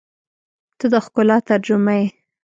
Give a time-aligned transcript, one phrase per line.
[0.77, 2.05] •ته د ښکلا ترجمه یې.